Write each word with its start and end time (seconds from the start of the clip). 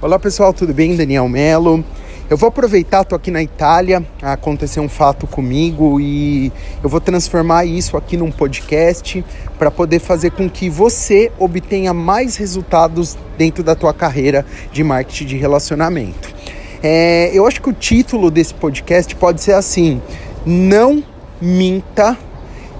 Olá 0.00 0.16
pessoal, 0.16 0.54
tudo 0.54 0.72
bem? 0.72 0.94
Daniel 0.94 1.28
Melo. 1.28 1.84
Eu 2.30 2.36
vou 2.36 2.50
aproveitar, 2.50 3.02
tô 3.02 3.16
aqui 3.16 3.32
na 3.32 3.42
Itália, 3.42 4.06
aconteceu 4.22 4.80
um 4.80 4.88
fato 4.88 5.26
comigo 5.26 5.98
e 6.00 6.52
eu 6.80 6.88
vou 6.88 7.00
transformar 7.00 7.64
isso 7.64 7.96
aqui 7.96 8.16
num 8.16 8.30
podcast 8.30 9.24
para 9.58 9.72
poder 9.72 9.98
fazer 9.98 10.30
com 10.30 10.48
que 10.48 10.70
você 10.70 11.32
obtenha 11.36 11.92
mais 11.92 12.36
resultados 12.36 13.18
dentro 13.36 13.64
da 13.64 13.74
tua 13.74 13.92
carreira 13.92 14.46
de 14.70 14.84
marketing 14.84 15.26
de 15.26 15.36
relacionamento. 15.36 16.32
É, 16.80 17.36
eu 17.36 17.44
acho 17.44 17.60
que 17.60 17.68
o 17.68 17.72
título 17.72 18.30
desse 18.30 18.54
podcast 18.54 19.12
pode 19.16 19.42
ser 19.42 19.54
assim: 19.54 20.00
não 20.46 21.02
minta, 21.40 22.16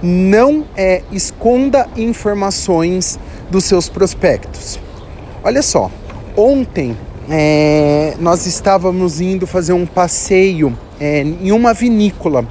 não 0.00 0.64
é, 0.76 1.02
esconda 1.10 1.88
informações 1.96 3.18
dos 3.50 3.64
seus 3.64 3.88
prospectos. 3.88 4.78
Olha 5.42 5.62
só, 5.62 5.90
ontem 6.36 6.96
é, 7.30 8.14
nós 8.20 8.46
estávamos 8.46 9.20
indo 9.20 9.46
fazer 9.46 9.72
um 9.72 9.86
passeio 9.86 10.76
é, 10.98 11.20
em 11.20 11.52
uma 11.52 11.74
vinícola. 11.74 12.46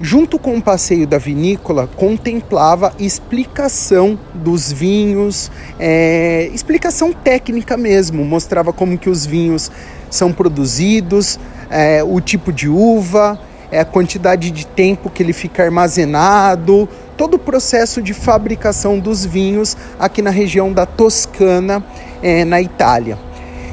Junto 0.00 0.38
com 0.38 0.56
o 0.56 0.62
passeio 0.62 1.06
da 1.06 1.16
vinícola, 1.16 1.88
contemplava 1.96 2.94
explicação 2.98 4.18
dos 4.34 4.70
vinhos, 4.70 5.50
é, 5.78 6.50
explicação 6.52 7.14
técnica 7.14 7.78
mesmo, 7.78 8.22
mostrava 8.22 8.74
como 8.74 8.98
que 8.98 9.08
os 9.08 9.24
vinhos 9.24 9.70
são 10.10 10.32
produzidos, 10.32 11.40
é, 11.70 12.04
o 12.04 12.20
tipo 12.20 12.52
de 12.52 12.68
uva, 12.68 13.40
é, 13.70 13.80
a 13.80 13.86
quantidade 13.86 14.50
de 14.50 14.66
tempo 14.66 15.08
que 15.08 15.22
ele 15.22 15.32
fica 15.32 15.64
armazenado, 15.64 16.86
todo 17.16 17.34
o 17.34 17.38
processo 17.38 18.02
de 18.02 18.12
fabricação 18.12 18.98
dos 18.98 19.24
vinhos 19.24 19.76
aqui 19.98 20.20
na 20.20 20.30
região 20.30 20.70
da 20.72 20.84
Toscana, 20.84 21.82
é, 22.22 22.44
na 22.44 22.60
Itália. 22.60 23.18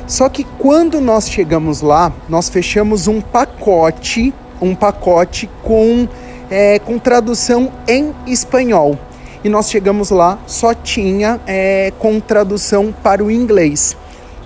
Só 0.07 0.27
que 0.29 0.43
quando 0.57 0.99
nós 0.99 1.29
chegamos 1.29 1.81
lá, 1.81 2.11
nós 2.27 2.49
fechamos 2.49 3.07
um 3.07 3.21
pacote, 3.21 4.33
um 4.61 4.75
pacote 4.75 5.49
com, 5.63 6.07
é, 6.49 6.79
com 6.79 6.99
tradução 6.99 7.71
em 7.87 8.13
espanhol. 8.27 8.97
E 9.43 9.49
nós 9.49 9.69
chegamos 9.69 10.09
lá, 10.09 10.39
só 10.47 10.73
tinha 10.73 11.39
é, 11.47 11.91
com 11.99 12.19
tradução 12.19 12.93
para 13.03 13.23
o 13.23 13.31
inglês. 13.31 13.95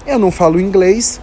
Eu 0.05 0.17
não 0.17 0.31
falo 0.31 0.59
inglês, 0.59 1.19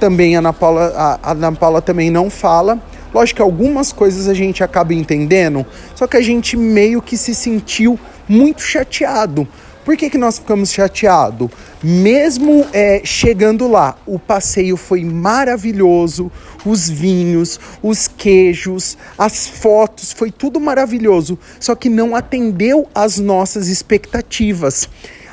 também 0.00 0.34
a 0.34 0.40
Ana 0.40 0.52
Paula, 0.52 0.92
a, 0.96 1.30
a 1.30 1.32
Ana 1.32 1.52
Paula 1.52 1.80
também 1.80 2.10
não 2.10 2.28
fala. 2.28 2.80
Lógico 3.14 3.36
que 3.36 3.42
algumas 3.42 3.92
coisas 3.92 4.26
a 4.26 4.34
gente 4.34 4.64
acaba 4.64 4.94
entendendo, 4.94 5.66
só 5.94 6.06
que 6.06 6.16
a 6.16 6.20
gente 6.22 6.56
meio 6.56 7.02
que 7.02 7.16
se 7.16 7.34
sentiu 7.34 8.00
muito 8.26 8.62
chateado, 8.62 9.46
por 9.84 9.96
que, 9.96 10.08
que 10.08 10.18
nós 10.18 10.38
ficamos 10.38 10.72
chateados? 10.72 11.50
Mesmo 11.82 12.66
é, 12.72 13.02
chegando 13.04 13.66
lá, 13.66 13.96
o 14.06 14.18
passeio 14.18 14.76
foi 14.76 15.04
maravilhoso, 15.04 16.30
os 16.64 16.88
vinhos, 16.88 17.58
os 17.82 18.06
queijos, 18.06 18.96
as 19.18 19.48
fotos, 19.48 20.12
foi 20.12 20.30
tudo 20.30 20.60
maravilhoso, 20.60 21.38
só 21.58 21.74
que 21.74 21.88
não 21.88 22.14
atendeu 22.14 22.88
às 22.94 23.18
nossas 23.18 23.68
expectativas. 23.68 24.88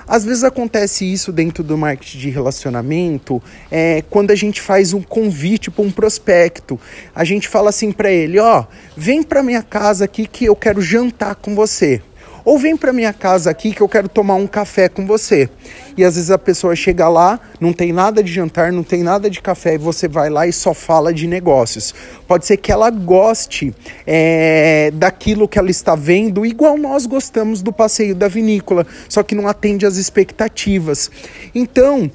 Às 0.09 0.25
vezes 0.25 0.43
acontece 0.43 1.05
isso 1.05 1.31
dentro 1.31 1.63
do 1.63 1.77
marketing 1.77 2.17
de 2.17 2.29
relacionamento, 2.31 3.39
é, 3.69 4.03
quando 4.09 4.31
a 4.31 4.35
gente 4.35 4.59
faz 4.59 4.91
um 4.91 5.03
convite 5.03 5.69
para 5.69 5.85
um 5.85 5.91
prospecto. 5.91 6.79
A 7.13 7.23
gente 7.23 7.47
fala 7.47 7.69
assim 7.69 7.91
para 7.91 8.09
ele: 8.11 8.39
ó, 8.39 8.65
vem 8.97 9.21
para 9.21 9.43
minha 9.43 9.61
casa 9.61 10.05
aqui 10.05 10.25
que 10.25 10.45
eu 10.45 10.55
quero 10.55 10.81
jantar 10.81 11.35
com 11.35 11.53
você. 11.53 12.01
Ou 12.49 12.57
vem 12.57 12.75
para 12.75 12.91
minha 12.91 13.13
casa 13.13 13.51
aqui 13.51 13.71
que 13.71 13.79
eu 13.79 13.87
quero 13.87 14.09
tomar 14.09 14.33
um 14.33 14.47
café 14.47 14.89
com 14.89 15.05
você. 15.05 15.47
E 15.95 16.03
às 16.03 16.15
vezes 16.15 16.31
a 16.31 16.37
pessoa 16.39 16.75
chega 16.75 17.07
lá, 17.07 17.39
não 17.61 17.71
tem 17.71 17.93
nada 17.93 18.23
de 18.23 18.33
jantar, 18.33 18.71
não 18.71 18.81
tem 18.81 19.03
nada 19.03 19.29
de 19.29 19.39
café, 19.39 19.75
e 19.75 19.77
você 19.77 20.07
vai 20.07 20.31
lá 20.31 20.47
e 20.47 20.51
só 20.51 20.73
fala 20.73 21.13
de 21.13 21.27
negócios. 21.27 21.93
Pode 22.27 22.47
ser 22.47 22.57
que 22.57 22.71
ela 22.71 22.89
goste 22.89 23.71
é, 24.03 24.89
daquilo 24.95 25.47
que 25.47 25.59
ela 25.59 25.69
está 25.69 25.93
vendo, 25.93 26.43
igual 26.43 26.75
nós 26.75 27.05
gostamos 27.05 27.61
do 27.61 27.71
passeio 27.71 28.15
da 28.15 28.27
vinícola, 28.27 28.83
só 29.07 29.21
que 29.21 29.35
não 29.35 29.47
atende 29.47 29.85
às 29.85 29.97
expectativas. 29.97 31.11
Então, 31.53 32.09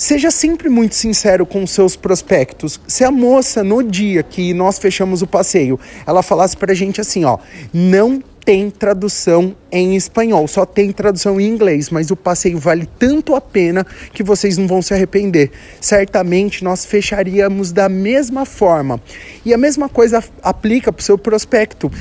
Seja 0.00 0.30
sempre 0.30 0.70
muito 0.70 0.94
sincero 0.94 1.44
com 1.44 1.62
os 1.62 1.72
seus 1.72 1.94
prospectos. 1.94 2.80
Se 2.88 3.04
a 3.04 3.10
moça, 3.10 3.62
no 3.62 3.82
dia 3.82 4.22
que 4.22 4.54
nós 4.54 4.78
fechamos 4.78 5.20
o 5.20 5.26
passeio, 5.26 5.78
ela 6.06 6.22
falasse 6.22 6.56
pra 6.56 6.72
gente 6.72 7.02
assim, 7.02 7.26
ó, 7.26 7.36
não 7.70 8.22
tem 8.50 8.68
tradução 8.68 9.54
em 9.70 9.94
espanhol, 9.94 10.48
só 10.48 10.66
tem 10.66 10.90
tradução 10.90 11.40
em 11.40 11.46
inglês, 11.46 11.88
mas 11.88 12.10
o 12.10 12.16
passeio 12.16 12.58
vale 12.58 12.84
tanto 12.98 13.36
a 13.36 13.40
pena 13.40 13.86
que 14.12 14.24
vocês 14.24 14.58
não 14.58 14.66
vão 14.66 14.82
se 14.82 14.92
arrepender. 14.92 15.52
Certamente 15.80 16.64
nós 16.64 16.84
fecharíamos 16.84 17.70
da 17.70 17.88
mesma 17.88 18.44
forma. 18.44 19.00
E 19.44 19.54
a 19.54 19.56
mesma 19.56 19.88
coisa 19.88 20.20
aplica 20.42 20.92
para 20.92 21.00
o 21.00 21.04
seu 21.04 21.16
prospecto. 21.16 21.92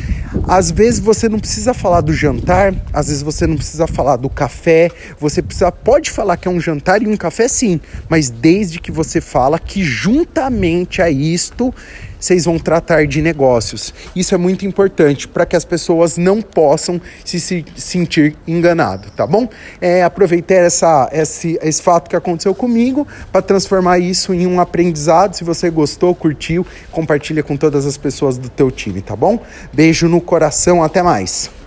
Às 0.48 0.72
vezes 0.72 1.00
você 1.00 1.30
não 1.30 1.38
precisa 1.38 1.72
falar 1.72 2.02
do 2.02 2.14
jantar, 2.14 2.74
às 2.92 3.10
vezes 3.10 3.22
você 3.22 3.46
não 3.46 3.56
precisa 3.56 3.86
falar 3.86 4.16
do 4.16 4.28
café, 4.28 4.90
você 5.20 5.44
precisa 5.44 5.72
pode 5.72 6.10
falar 6.10 6.36
que 6.36 6.48
é 6.48 6.52
um 6.52 6.60
jantar 6.60 7.04
e 7.04 7.08
um 7.08 7.16
café 7.16 7.48
sim, 7.48 7.80
mas 8.10 8.32
desde 8.32 8.80
que 8.80 8.92
você 8.92 9.22
fala 9.22 9.60
que 9.60 9.84
juntamente 9.84 11.00
a 11.00 11.12
isto 11.12 11.72
vocês 12.20 12.46
vão 12.46 12.60
tratar 12.60 13.08
de 13.08 13.22
negócios. 13.22 13.94
Isso 14.16 14.36
é 14.36 14.38
muito 14.38 14.66
importante 14.66 15.28
para 15.28 15.46
que 15.46 15.56
as 15.56 15.64
pessoas 15.64 16.18
não 16.18 16.42
possam 16.42 17.00
se, 17.24 17.40
se 17.40 17.66
sentir 17.76 18.36
enganado, 18.48 19.10
tá 19.16 19.26
bom? 19.26 19.48
É, 19.80 20.04
aproveitei 20.04 20.58
essa, 20.58 21.10
esse, 21.12 21.58
esse 21.62 21.82
fato 21.82 22.10
que 22.10 22.16
aconteceu 22.16 22.54
comigo 22.54 23.08
para 23.32 23.42
transformar 23.42 24.00
isso 24.00 24.34
em 24.34 24.46
um 24.46 24.60
aprendizado. 24.60 25.36
Se 25.36 25.44
você 25.44 25.70
gostou, 25.70 26.14
curtiu, 26.14 26.66
compartilha 26.92 27.44
com 27.44 27.56
todas 27.56 27.86
as 27.86 27.98
pessoas 27.98 28.38
do 28.38 28.50
teu 28.50 28.70
time, 28.70 29.02
tá 29.02 29.16
bom? 29.16 29.40
Beijo 29.72 30.08
no 30.08 30.20
coração, 30.20 30.84
até 30.84 31.02
mais. 31.02 31.59